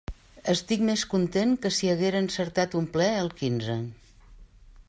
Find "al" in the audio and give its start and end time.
3.19-3.33